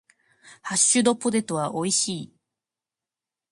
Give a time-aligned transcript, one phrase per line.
[0.63, 2.33] ハッシュドポテトは美味しい。